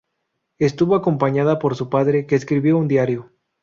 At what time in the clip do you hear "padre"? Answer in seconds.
1.91-2.25